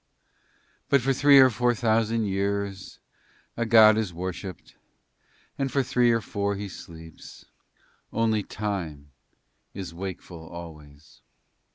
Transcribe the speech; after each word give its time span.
But 0.89 1.01
for 1.03 1.13
three 1.13 1.37
or 1.37 1.51
four 1.51 1.75
thousand 1.75 2.25
years 2.25 2.97
a 3.55 3.67
god 3.67 3.99
is 3.99 4.11
worshipped 4.11 4.75
and 5.59 5.71
for 5.71 5.83
three 5.83 6.09
or 6.09 6.21
four 6.21 6.55
he 6.55 6.69
sleeps. 6.69 7.45
Only 8.11 8.41
Time 8.41 9.11
is 9.75 9.93
wakeful 9.93 10.49
always." 10.49 11.21